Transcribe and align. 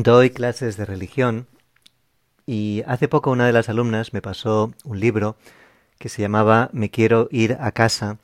Doy 0.00 0.30
clases 0.30 0.76
de 0.76 0.84
religión 0.84 1.48
y 2.46 2.84
hace 2.86 3.08
poco 3.08 3.32
una 3.32 3.46
de 3.46 3.52
las 3.52 3.68
alumnas 3.68 4.12
me 4.12 4.22
pasó 4.22 4.72
un 4.84 5.00
libro 5.00 5.34
que 5.98 6.08
se 6.08 6.22
llamaba 6.22 6.70
Me 6.72 6.88
quiero 6.88 7.26
ir 7.32 7.56
a 7.58 7.72
casa, 7.72 8.18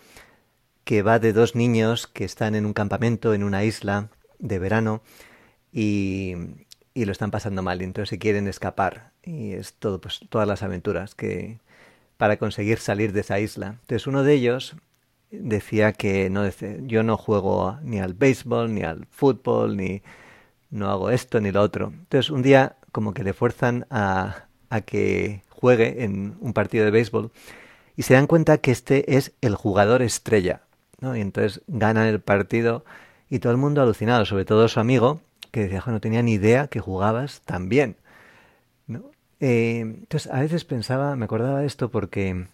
que 0.85 1.03
va 1.03 1.19
de 1.19 1.33
dos 1.33 1.57
niños 1.57 2.07
que 2.07 2.25
están 2.25 2.55
en 2.55 2.65
un 2.65 2.75
campamento 2.75 3.35
en 3.35 3.43
una 3.43 3.65
isla 3.65 4.09
de 4.39 4.61
verano 4.61 5.03
y, 5.73 6.35
y 6.95 7.07
lo 7.07 7.11
están 7.11 7.33
pasando 7.33 7.61
mal, 7.61 7.83
y 7.83 7.87
entonces 7.87 8.11
se 8.11 8.21
quieren 8.21 8.47
escapar 8.47 9.11
y 9.25 9.55
es 9.55 9.75
todo 9.75 10.01
pues 10.01 10.21
todas 10.29 10.47
las 10.47 10.63
aventuras 10.63 11.17
que 11.17 11.59
para 12.19 12.37
conseguir 12.37 12.79
salir 12.79 13.13
de 13.13 13.23
esa 13.23 13.41
isla. 13.41 13.79
Entonces 13.81 14.07
uno 14.07 14.23
de 14.23 14.33
ellos 14.33 14.77
decía 15.33 15.93
que 15.93 16.31
no 16.31 16.49
yo 16.87 17.03
no 17.03 17.17
juego 17.17 17.81
ni 17.83 17.99
al 17.99 18.15
béisbol 18.15 18.73
ni 18.73 18.83
al 18.83 19.09
fútbol 19.11 19.77
ni 19.77 20.03
no 20.75 20.91
hago 20.91 21.11
esto 21.11 21.41
ni 21.41 21.53
lo 21.53 21.63
otro. 21.63 21.93
Entonces 21.95 22.31
un 22.31 22.43
día 22.43 22.77
como 22.93 23.15
que 23.15 23.23
le 23.23 23.33
fuerzan 23.33 23.87
a, 23.91 24.47
a 24.71 24.81
que 24.81 25.43
juegue 25.49 26.05
en 26.05 26.37
un 26.41 26.53
partido 26.53 26.85
de 26.85 26.91
béisbol 26.91 27.31
y 27.97 28.03
se 28.03 28.15
dan 28.15 28.27
cuenta 28.27 28.59
que 28.59 28.73
este 28.73 29.17
es 29.17 29.33
el 29.41 29.55
jugador 29.55 30.03
estrella. 30.03 30.63
¿no? 31.01 31.17
Y 31.17 31.21
entonces 31.21 31.63
ganan 31.69 32.07
el 32.07 32.21
partido 32.21 32.85
y 33.31 33.39
todo 33.39 33.53
el 33.53 33.59
mundo 33.59 33.83
alucinado, 33.83 34.25
sobre 34.25 34.45
todo 34.45 34.67
su 34.69 34.81
amigo, 34.81 35.21
que 35.53 35.61
decía, 35.61 35.83
no 35.87 36.01
tenía 36.01 36.23
ni 36.23 36.33
idea 36.33 36.67
que 36.67 36.81
jugabas 36.81 37.41
tan 37.43 37.69
bien. 37.69 37.97
¿no? 38.89 39.05
Eh, 39.39 39.81
entonces 39.81 40.31
a 40.33 40.41
veces 40.41 40.65
pensaba, 40.65 41.15
me 41.15 41.27
acordaba 41.27 41.61
de 41.61 41.67
esto 41.67 41.89
porque 41.89 42.49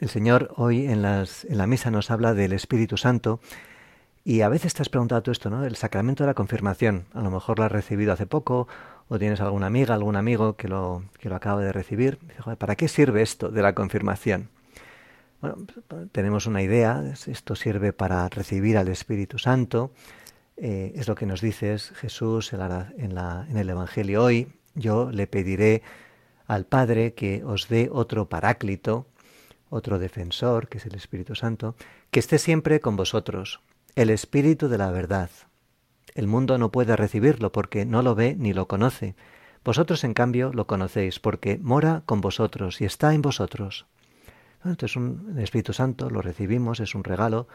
el 0.00 0.08
Señor 0.08 0.54
hoy 0.56 0.86
en, 0.86 1.02
las, 1.02 1.44
en 1.44 1.58
la 1.58 1.66
misa 1.66 1.90
nos 1.90 2.10
habla 2.10 2.32
del 2.32 2.54
Espíritu 2.54 2.96
Santo 2.96 3.40
y 4.24 4.42
a 4.42 4.48
veces 4.48 4.74
te 4.74 4.82
has 4.82 4.88
preguntado 4.88 5.22
tú 5.22 5.30
esto, 5.30 5.50
¿no? 5.50 5.64
El 5.64 5.76
sacramento 5.76 6.24
de 6.24 6.28
la 6.28 6.34
confirmación. 6.34 7.06
A 7.14 7.22
lo 7.22 7.30
mejor 7.30 7.58
lo 7.58 7.64
has 7.64 7.72
recibido 7.72 8.12
hace 8.12 8.26
poco 8.26 8.68
o 9.08 9.18
tienes 9.18 9.40
alguna 9.40 9.66
amiga, 9.66 9.94
algún 9.94 10.16
amigo 10.16 10.56
que 10.56 10.68
lo, 10.68 11.04
que 11.18 11.28
lo 11.28 11.36
acaba 11.36 11.62
de 11.62 11.72
recibir. 11.72 12.18
¿para 12.58 12.76
qué 12.76 12.88
sirve 12.88 13.22
esto 13.22 13.50
de 13.50 13.62
la 13.62 13.74
confirmación? 13.74 14.48
Bueno, 15.40 15.56
tenemos 16.12 16.46
una 16.46 16.62
idea, 16.62 17.02
esto 17.26 17.56
sirve 17.56 17.94
para 17.94 18.28
recibir 18.28 18.76
al 18.76 18.88
Espíritu 18.88 19.38
Santo, 19.38 19.90
eh, 20.58 20.92
es 20.94 21.08
lo 21.08 21.14
que 21.14 21.24
nos 21.24 21.40
dice 21.40 21.78
Jesús 21.78 22.52
en 22.52 23.56
el 23.56 23.70
Evangelio 23.70 24.22
hoy, 24.22 24.52
yo 24.74 25.10
le 25.10 25.26
pediré 25.26 25.82
al 26.46 26.66
Padre 26.66 27.14
que 27.14 27.42
os 27.44 27.68
dé 27.68 27.88
otro 27.90 28.28
paráclito, 28.28 29.06
otro 29.70 29.98
defensor, 29.98 30.68
que 30.68 30.76
es 30.76 30.84
el 30.84 30.94
Espíritu 30.94 31.34
Santo, 31.34 31.74
que 32.10 32.20
esté 32.20 32.38
siempre 32.38 32.80
con 32.80 32.96
vosotros, 32.96 33.60
el 34.00 34.08
Espíritu 34.08 34.70
de 34.70 34.78
la 34.78 34.90
verdad. 34.90 35.28
El 36.14 36.26
mundo 36.26 36.56
no 36.56 36.72
puede 36.72 36.96
recibirlo 36.96 37.52
porque 37.52 37.84
no 37.84 38.00
lo 38.00 38.14
ve 38.14 38.34
ni 38.34 38.54
lo 38.54 38.66
conoce. 38.66 39.14
Vosotros, 39.62 40.04
en 40.04 40.14
cambio, 40.14 40.52
lo 40.54 40.66
conocéis 40.66 41.20
porque 41.20 41.58
mora 41.58 42.02
con 42.06 42.22
vosotros 42.22 42.80
y 42.80 42.86
está 42.86 43.12
en 43.12 43.20
vosotros. 43.20 43.84
Entonces, 44.64 44.96
un, 44.96 45.38
Espíritu 45.38 45.74
Santo 45.74 46.08
lo 46.08 46.22
recibimos, 46.22 46.80
es 46.80 46.94
un 46.94 47.04
regalo 47.04 47.46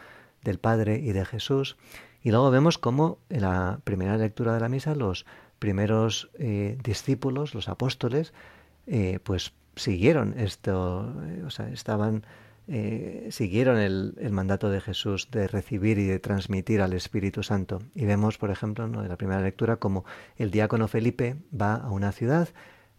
del 0.44 0.60
Padre 0.60 1.00
y 1.00 1.10
de 1.10 1.24
Jesús. 1.24 1.76
Y 2.22 2.30
luego 2.30 2.52
vemos 2.52 2.78
cómo 2.78 3.18
en 3.28 3.42
la 3.42 3.80
primera 3.82 4.16
lectura 4.16 4.54
de 4.54 4.60
la 4.60 4.68
misa 4.68 4.94
los 4.94 5.26
primeros 5.58 6.30
eh, 6.38 6.78
discípulos, 6.84 7.56
los 7.56 7.68
apóstoles, 7.68 8.32
eh, 8.86 9.18
pues 9.24 9.52
siguieron 9.74 10.38
esto, 10.38 11.12
eh, 11.26 11.42
o 11.44 11.50
sea, 11.50 11.70
estaban 11.70 12.24
eh, 12.68 13.28
siguieron 13.30 13.78
el, 13.78 14.14
mandato 14.32 14.70
de 14.70 14.80
Jesús 14.80 15.30
de 15.30 15.46
recibir 15.46 15.98
y 15.98 16.06
de 16.06 16.18
transmitir 16.18 16.80
al 16.80 16.92
Espíritu 16.94 17.42
Santo. 17.42 17.80
Y 17.94 18.06
vemos, 18.06 18.38
por 18.38 18.50
ejemplo, 18.50 18.84
en 18.84 19.08
la 19.08 19.16
primera 19.16 19.40
lectura, 19.40 19.76
como 19.76 20.04
el 20.36 20.50
diácono 20.50 20.88
Felipe 20.88 21.36
va 21.58 21.76
a 21.76 21.90
una 21.90 22.10
ciudad, 22.10 22.48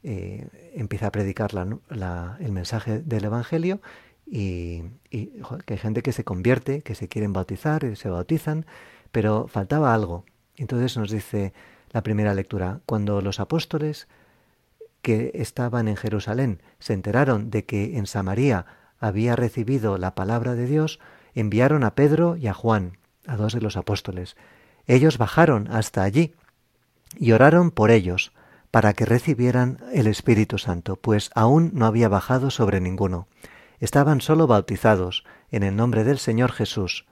eh, 0.04 0.48
empieza 0.74 1.08
a 1.08 1.12
predicar 1.12 1.54
la, 1.54 2.38
el 2.40 2.52
mensaje 2.52 3.00
del 3.00 3.26
Evangelio 3.26 3.82
y, 4.26 4.84
y 5.10 5.42
que 5.66 5.74
hay 5.74 5.80
gente 5.80 6.02
que 6.02 6.14
se 6.14 6.24
convierte, 6.24 6.82
que 6.82 6.96
se 6.96 7.10
quieren 7.10 7.34
bautizar, 7.34 7.84
y 7.84 7.96
se 7.98 8.10
bautizan, 8.10 8.66
pero 9.12 9.48
faltaba 9.48 9.94
algo. 9.94 10.24
Entonces 10.56 10.96
nos 10.96 11.12
dice 11.12 11.54
la 11.92 12.04
primera 12.04 12.34
lectura, 12.34 12.80
cuando 12.86 13.22
los 13.22 13.40
apóstoles 13.42 14.08
que 15.02 15.32
estaban 15.36 15.88
en 15.88 15.96
Jerusalén 15.96 16.62
se 16.80 16.94
enteraron 16.94 17.50
de 17.50 17.66
que 17.66 17.98
en 17.98 18.08
Samaria 18.08 18.66
había 19.00 19.36
recibido 19.36 19.98
la 19.98 20.16
palabra 20.16 20.56
de 20.56 20.66
Dios, 20.66 21.00
enviaron 21.34 21.84
a 21.84 21.96
Pedro 21.96 22.36
y 22.36 22.48
a 22.48 22.54
Juan, 22.54 22.98
a 23.26 23.36
dos 23.36 23.54
de 23.54 23.62
los 23.62 23.78
apóstoles. 23.78 24.36
Ellos 24.88 25.18
bajaron 25.18 25.68
hasta 25.72 26.04
allí 26.04 26.34
y 27.18 27.32
oraron 27.32 27.72
por 27.72 27.92
ellos, 27.92 28.32
para 28.72 28.94
que 28.94 29.06
recibieran 29.06 29.80
el 29.94 30.08
Espíritu 30.08 30.58
Santo, 30.58 30.98
pues 30.98 31.32
aún 31.34 31.72
no 31.74 31.86
había 31.86 32.10
bajado 32.10 32.52
sobre 32.52 32.82
ninguno. 32.82 33.28
Estaban 33.80 34.22
solo 34.22 34.48
bautizados 34.48 35.24
en 35.52 35.64
el 35.64 35.76
nombre 35.76 36.04
del 36.04 36.18
Señor 36.18 36.52
Jesús. 36.52 37.06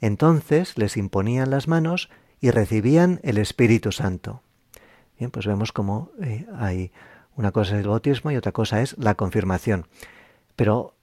Entonces 0.00 0.78
les 0.78 0.96
imponían 0.96 1.50
las 1.50 1.68
manos 1.68 2.08
y 2.40 2.50
recibían 2.50 3.20
el 3.22 3.38
Espíritu 3.38 3.92
Santo. 3.92 4.42
Bien, 5.18 5.30
pues 5.30 5.46
vemos 5.46 5.72
cómo 5.72 6.10
eh, 6.20 6.46
hay 6.56 6.92
una 7.36 7.52
cosa 7.52 7.74
es 7.74 7.80
el 7.80 7.88
bautismo 7.88 8.30
y 8.30 8.36
otra 8.36 8.52
cosa 8.52 8.82
es 8.82 8.96
la 8.98 9.14
confirmación. 9.14 9.86
Pero 10.56 10.94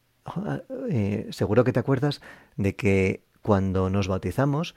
eh, 0.89 1.27
seguro 1.31 1.63
que 1.63 1.73
te 1.73 1.79
acuerdas 1.79 2.21
de 2.55 2.75
que 2.75 3.23
cuando 3.41 3.89
nos 3.89 4.07
bautizamos 4.07 4.75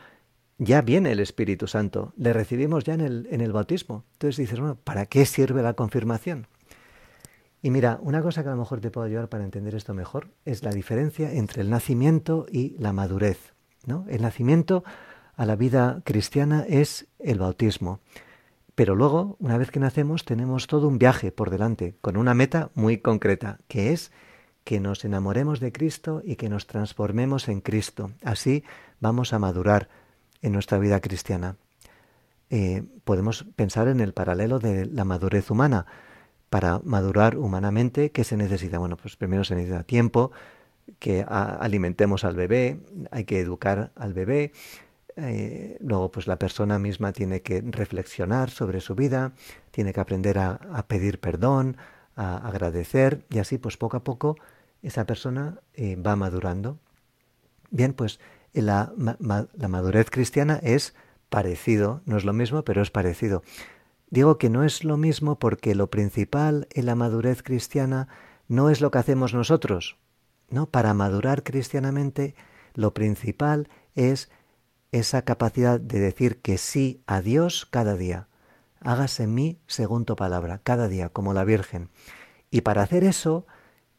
ya 0.59 0.81
viene 0.83 1.13
el 1.13 1.21
Espíritu 1.21 1.67
Santo, 1.67 2.13
le 2.17 2.33
recibimos 2.33 2.85
ya 2.85 2.95
en 2.95 3.01
el, 3.01 3.29
en 3.31 3.41
el 3.41 3.53
bautismo. 3.53 4.05
Entonces 4.13 4.37
dices, 4.37 4.61
bueno, 4.61 4.77
¿para 4.77 5.07
qué 5.07 5.27
sirve 5.27 5.63
la 5.63 5.75
confirmación? 5.75 6.47
Y 7.63 7.71
mira, 7.71 7.99
una 8.03 8.23
cosa 8.23 8.43
que 8.43 8.49
a 8.49 8.53
lo 8.53 8.59
mejor 8.59 8.81
te 8.81 8.91
puedo 8.91 9.07
ayudar 9.07 9.29
para 9.29 9.45
entender 9.45 9.75
esto 9.75 9.95
mejor 9.95 10.31
es 10.45 10.65
la 10.65 10.73
diferencia 10.73 11.33
entre 11.33 11.63
el 11.63 11.71
nacimiento 11.71 12.47
y 12.51 12.77
la 12.79 12.93
madurez. 12.93 13.55
¿no? 13.87 14.05
El 14.09 14.23
nacimiento 14.23 14.83
a 15.37 15.47
la 15.47 15.57
vida 15.57 16.03
cristiana 16.05 16.65
es 16.69 17.07
el 17.19 17.39
bautismo. 17.39 18.01
Pero 18.75 18.97
luego, 18.97 19.37
una 19.39 19.59
vez 19.59 19.71
que 19.71 19.81
nacemos, 19.81 20.25
tenemos 20.25 20.67
todo 20.67 20.89
un 20.89 20.99
viaje 20.99 21.31
por 21.31 21.51
delante, 21.51 21.95
con 22.01 22.17
una 22.17 22.35
meta 22.35 22.71
muy 22.75 22.99
concreta, 22.99 23.59
que 23.69 23.93
es 23.93 24.11
que 24.65 24.81
nos 24.81 25.05
enamoremos 25.05 25.61
de 25.61 25.73
Cristo 25.73 26.23
y 26.25 26.37
que 26.37 26.49
nos 26.49 26.67
transformemos 26.67 27.49
en 27.49 27.61
Cristo. 27.61 28.11
Así 28.23 28.65
vamos 29.01 29.33
a 29.33 29.39
madurar 29.39 29.89
en 30.41 30.53
nuestra 30.53 30.79
vida 30.79 31.01
cristiana. 31.01 31.57
Eh, 32.51 32.83
podemos 33.05 33.47
pensar 33.57 33.89
en 33.89 34.01
el 34.01 34.13
paralelo 34.13 34.59
de 34.59 34.87
la 34.87 35.05
madurez 35.05 35.51
humana. 35.51 35.87
Para 36.51 36.81
madurar 36.85 37.39
humanamente, 37.39 38.11
¿qué 38.11 38.25
se 38.25 38.37
necesita? 38.37 38.79
Bueno, 38.79 38.97
pues 38.97 39.17
primero 39.17 39.43
se 39.43 39.55
necesita 39.55 39.85
tiempo, 39.85 40.33
que 40.99 41.25
alimentemos 41.27 42.25
al 42.25 42.37
bebé, 42.37 42.81
hay 43.11 43.25
que 43.25 43.41
educar 43.41 43.91
al 43.97 44.13
bebé, 44.13 44.53
eh, 45.17 45.79
luego 45.81 46.11
pues 46.11 46.27
la 46.27 46.39
persona 46.39 46.79
misma 46.79 47.13
tiene 47.13 47.41
que 47.41 47.63
reflexionar 47.65 48.51
sobre 48.51 48.81
su 48.81 48.95
vida, 48.95 49.33
tiene 49.71 49.93
que 49.93 50.01
aprender 50.01 50.39
a, 50.39 50.61
a 50.73 50.87
pedir 50.87 51.21
perdón, 51.21 51.77
a 52.17 52.37
agradecer 52.37 53.25
y 53.31 53.39
así 53.39 53.59
pues 53.59 53.77
poco 53.77 53.97
a 53.97 54.05
poco 54.05 54.37
esa 54.83 55.07
persona 55.07 55.61
eh, 55.75 55.97
va 55.97 56.17
madurando. 56.17 56.79
Bien, 57.71 57.93
pues 57.93 58.21
la, 58.53 58.93
la 58.99 59.69
madurez 59.69 60.11
cristiana 60.11 60.59
es 60.63 60.95
parecido, 61.31 62.03
no 62.05 62.17
es 62.17 62.25
lo 62.25 62.33
mismo, 62.33 62.65
pero 62.65 62.83
es 62.83 62.91
parecido. 62.91 63.43
Digo 64.11 64.37
que 64.37 64.51
no 64.51 64.63
es 64.63 64.85
lo 64.85 64.99
mismo 64.99 65.39
porque 65.39 65.75
lo 65.75 65.89
principal 65.89 66.69
en 66.73 66.85
la 66.85 66.95
madurez 66.95 67.43
cristiana 67.43 68.09
no 68.47 68.69
es 68.69 68.83
lo 68.83 68.91
que 68.91 68.99
hacemos 68.99 69.33
nosotros. 69.33 69.97
No, 70.51 70.67
para 70.67 70.93
madurar 70.93 71.43
cristianamente 71.43 72.35
lo 72.75 72.93
principal 72.93 73.69
es 73.95 74.31
esa 74.93 75.23
capacidad 75.23 75.81
de 75.81 76.01
decir 76.01 76.43
que 76.43 76.59
sí 76.59 77.03
a 77.07 77.23
Dios 77.23 77.67
cada 77.71 77.97
día. 77.97 78.29
Hágase 78.85 79.25
en 79.25 79.35
mí 79.35 79.59
según 79.67 80.05
tu 80.05 80.17
palabra, 80.17 80.61
cada 80.63 80.89
día, 80.89 81.09
como 81.09 81.35
la 81.35 81.45
Virgen. 81.45 81.89
Y 82.51 82.63
para 82.63 82.83
hacer 82.83 83.05
eso 83.05 83.47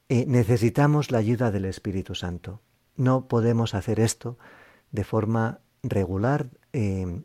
eh, 0.09 0.25
necesitamos 0.27 1.11
la 1.11 1.17
ayuda 1.17 1.51
del 1.51 1.65
Espíritu 1.65 2.15
Santo. 2.15 2.61
No 2.95 3.27
podemos 3.27 3.73
hacer 3.73 3.99
esto 3.99 4.37
de 4.91 5.03
forma 5.03 5.59
regular 5.81 6.49
eh, 6.71 7.23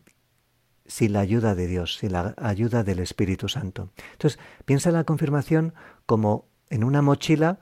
sin 0.86 1.12
la 1.12 1.20
ayuda 1.20 1.54
de 1.54 1.66
Dios, 1.66 1.96
sin 1.98 2.12
la 2.12 2.34
ayuda 2.38 2.82
del 2.82 2.98
Espíritu 2.98 3.48
Santo. 3.48 3.90
Entonces, 4.12 4.40
piensa 4.64 4.88
en 4.88 4.94
la 4.94 5.04
confirmación 5.04 5.74
como 6.06 6.48
en 6.70 6.82
una 6.82 7.02
mochila 7.02 7.60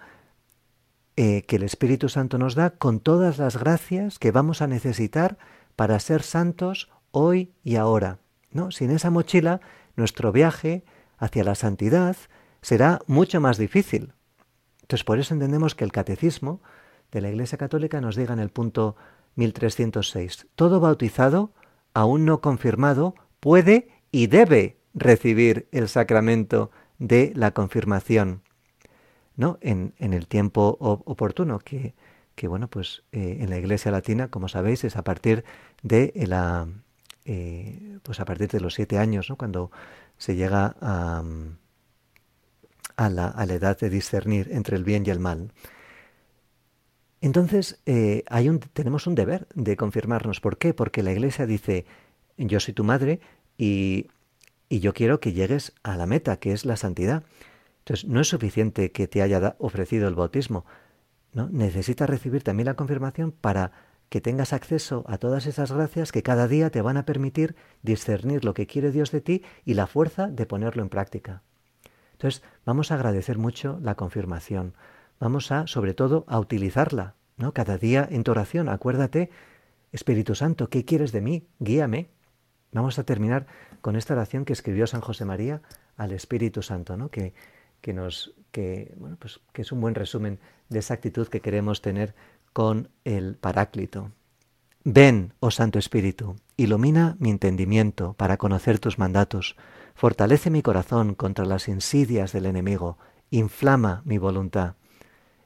eh, 1.17 1.43
que 1.43 1.57
el 1.57 1.63
Espíritu 1.63 2.09
Santo 2.09 2.39
nos 2.39 2.55
da 2.55 2.71
con 2.71 3.01
todas 3.01 3.39
las 3.39 3.57
gracias 3.57 4.19
que 4.19 4.31
vamos 4.31 4.63
a 4.63 4.67
necesitar 4.67 5.39
para 5.75 5.99
ser 5.99 6.23
santos 6.23 6.91
hoy 7.11 7.53
y 7.65 7.77
ahora. 7.77 8.19
¿no? 8.53 8.71
Sin 8.71 8.91
esa 8.91 9.11
mochila, 9.11 9.61
nuestro 9.97 10.33
viaje 10.33 10.85
hacia 11.19 11.45
la 11.45 11.55
santidad 11.55 12.17
será 12.63 13.01
mucho 13.07 13.41
más 13.41 13.59
difícil. 13.59 14.13
Entonces, 14.83 15.05
por 15.05 15.19
eso 15.19 15.35
entendemos 15.35 15.75
que 15.75 15.85
el 15.85 15.93
catecismo 15.93 16.61
de 17.11 17.21
la 17.21 17.29
Iglesia 17.29 17.59
Católica 17.59 18.01
nos 18.01 18.17
diga 18.17 18.35
en 18.35 18.41
el 18.41 18.51
punto 18.51 18.97
1306, 19.37 20.47
todo 20.55 20.81
bautizado, 20.81 21.53
aún 21.95 22.25
no 22.25 22.41
confirmado, 22.41 23.15
puede 23.41 23.89
y 24.11 24.27
debe 24.29 24.79
recibir 24.95 25.69
el 25.73 25.89
sacramento 25.89 26.71
de 26.99 27.33
la 27.35 27.53
confirmación, 27.53 28.43
¿no? 29.37 29.59
En, 29.61 29.93
el 29.99 30.27
tiempo 30.27 30.77
oportuno, 30.81 31.59
que, 31.59 31.95
que 32.35 32.49
bueno, 32.49 32.69
pues 32.69 33.03
eh, 33.13 33.39
en 33.41 33.51
la 33.51 33.59
Iglesia 33.59 33.91
Latina, 33.91 34.29
como 34.29 34.49
sabéis, 34.49 34.85
es 34.85 34.97
a 34.97 35.05
partir 35.05 35.45
de 35.83 36.13
la, 36.27 36.67
eh, 37.27 37.99
pues 38.03 38.21
a 38.21 38.25
partir 38.25 38.49
de 38.49 38.61
los 38.61 38.75
siete 38.75 38.99
años, 38.99 39.29
¿no? 39.29 39.37
Cuando 39.37 39.71
se 40.17 40.37
llega 40.37 40.77
a, 40.81 41.23
a, 42.97 43.11
la, 43.11 43.27
a 43.27 43.47
la 43.47 43.55
edad 43.55 43.79
de 43.79 43.91
discernir 43.91 44.49
entre 44.53 44.77
el 44.77 44.85
bien 44.85 45.05
y 45.07 45.11
el 45.11 45.21
mal. 45.21 45.53
Entonces, 47.21 47.81
eh, 47.87 48.23
hay 48.29 48.49
un, 48.49 48.61
tenemos 48.61 49.07
un 49.07 49.15
deber 49.15 49.49
de 49.55 49.77
confirmarnos. 49.77 50.41
¿Por 50.41 50.59
qué? 50.59 50.75
Porque 50.75 51.03
la 51.03 51.13
Iglesia 51.13 51.47
dice, 51.47 51.85
yo 52.37 52.61
soy 52.61 52.75
tu 52.75 52.85
madre 52.85 53.21
y, 53.59 54.09
y 54.69 54.81
yo 54.81 54.95
quiero 54.95 55.19
que 55.19 55.33
llegues 55.33 55.73
a 55.83 55.97
la 55.97 56.07
meta, 56.07 56.37
que 56.39 56.53
es 56.53 56.65
la 56.65 56.77
santidad. 56.77 57.25
Entonces, 57.81 58.09
no 58.09 58.21
es 58.21 58.29
suficiente 58.29 58.93
que 58.93 59.09
te 59.09 59.23
haya 59.23 59.57
ofrecido 59.59 60.09
el 60.09 60.15
bautismo. 60.15 60.65
¿no? 61.33 61.49
Necesitas 61.49 62.09
recibir 62.09 62.43
también 62.43 62.67
la 62.67 62.75
confirmación 62.75 63.33
para 63.33 63.73
que 64.09 64.21
tengas 64.21 64.53
acceso 64.53 65.05
a 65.09 65.19
todas 65.19 65.47
esas 65.47 65.73
gracias 65.73 66.13
que 66.13 66.23
cada 66.23 66.49
día 66.49 66.71
te 66.71 66.83
van 66.83 66.97
a 66.97 67.05
permitir 67.05 67.57
discernir 67.83 68.45
lo 68.45 68.55
que 68.55 68.67
quiere 68.67 68.91
Dios 68.91 69.11
de 69.11 69.21
ti 69.21 69.43
y 69.65 69.75
la 69.75 69.87
fuerza 69.87 70.29
de 70.29 70.47
ponerlo 70.47 70.83
en 70.83 70.89
práctica. 70.89 71.43
Entonces, 72.13 72.43
vamos 72.65 72.91
a 72.91 72.95
agradecer 72.95 73.37
mucho 73.37 73.79
la 73.83 73.95
confirmación. 73.95 74.75
Vamos 75.19 75.53
a, 75.53 75.67
sobre 75.67 75.93
todo, 75.93 76.25
a 76.29 76.39
utilizarla, 76.39 77.15
¿no? 77.37 77.53
Cada 77.53 77.79
día 77.79 78.07
en 78.11 78.25
tu 78.25 78.31
oración, 78.31 78.69
acuérdate, 78.69 79.31
Espíritu 79.93 80.35
Santo, 80.35 80.69
¿qué 80.69 80.85
quieres 80.85 81.13
de 81.13 81.21
mí? 81.21 81.47
Guíame. 81.59 82.09
Vamos 82.73 82.99
a 82.99 83.05
terminar 83.05 83.47
con 83.81 83.97
esta 83.97 84.15
oración 84.15 84.45
que 84.45 84.53
escribió 84.53 84.87
San 84.87 85.01
José 85.01 85.25
María 85.25 85.63
al 85.97 86.13
Espíritu 86.13 86.63
Santo, 86.63 86.97
¿no? 86.97 87.11
Que, 87.11 87.35
que 87.81 87.93
nos, 87.93 88.35
que, 88.51 88.95
bueno, 88.97 89.17
pues, 89.19 89.41
que 89.53 89.63
es 89.63 89.73
un 89.73 89.81
buen 89.81 89.95
resumen 89.95 90.39
de 90.69 90.79
esa 90.81 90.95
actitud 90.95 91.29
que 91.29 91.41
queremos 91.41 91.83
tener 91.83 92.15
con 92.57 92.89
el 93.05 93.37
Paráclito. 93.37 94.13
Ven, 94.83 95.35
oh 95.41 95.51
Santo 95.51 95.79
Espíritu, 95.79 96.37
ilumina 96.57 97.15
mi 97.19 97.29
entendimiento 97.29 98.15
para 98.15 98.39
conocer 98.39 98.79
tus 98.79 98.99
mandatos, 98.99 99.57
fortalece 99.95 100.49
mi 100.49 100.63
corazón 100.63 101.15
contra 101.15 101.45
las 101.45 101.69
insidias 101.69 102.33
del 102.33 102.47
enemigo, 102.47 102.97
inflama 103.29 104.01
mi 104.07 104.17
voluntad. 104.17 104.77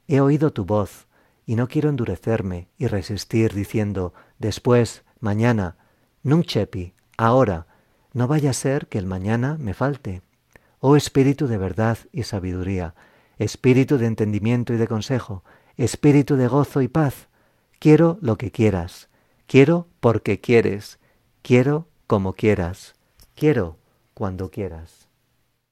He 0.07 0.21
oído 0.21 0.53
tu 0.53 0.63
voz, 0.63 1.07
y 1.45 1.55
no 1.55 1.67
quiero 1.67 1.89
endurecerme 1.89 2.69
y 2.77 2.87
resistir 2.87 3.53
diciendo 3.53 4.13
después, 4.39 5.03
mañana, 5.19 5.75
nunchepi, 6.23 6.93
ahora, 7.17 7.67
no 8.13 8.29
vaya 8.29 8.51
a 8.51 8.53
ser 8.53 8.87
que 8.87 8.99
el 8.99 9.05
mañana 9.05 9.57
me 9.59 9.73
falte. 9.73 10.21
Oh 10.79 10.95
Espíritu 10.95 11.47
de 11.47 11.57
verdad 11.57 11.97
y 12.13 12.23
sabiduría, 12.23 12.95
Espíritu 13.37 13.97
de 13.97 14.05
entendimiento 14.05 14.73
y 14.73 14.77
de 14.77 14.87
consejo, 14.87 15.43
Espíritu 15.77 16.35
de 16.35 16.47
gozo 16.47 16.81
y 16.81 16.87
paz, 16.87 17.27
quiero 17.79 18.17
lo 18.21 18.37
que 18.37 18.51
quieras, 18.51 19.09
quiero 19.47 19.87
porque 19.99 20.39
quieres, 20.39 20.99
quiero 21.41 21.87
como 22.07 22.33
quieras, 22.33 22.93
quiero 23.35 23.77
cuando 24.13 24.51
quieras. 24.51 25.00